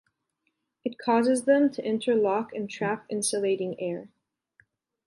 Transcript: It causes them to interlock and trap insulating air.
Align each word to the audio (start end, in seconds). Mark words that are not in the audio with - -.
It 0.83 0.97
causes 0.97 1.43
them 1.43 1.69
to 1.73 1.85
interlock 1.85 2.53
and 2.55 2.67
trap 2.67 3.05
insulating 3.07 3.79
air. 3.79 4.09